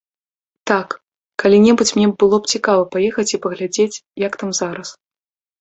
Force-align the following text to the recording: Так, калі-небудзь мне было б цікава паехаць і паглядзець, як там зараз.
Так, 0.71 0.93
калі-небудзь 1.43 1.93
мне 1.97 2.07
было 2.23 2.35
б 2.45 2.51
цікава 2.55 2.87
паехаць 2.97 3.29
і 3.35 3.41
паглядзець, 3.45 4.01
як 4.27 4.33
там 4.41 4.49
зараз. 4.63 4.89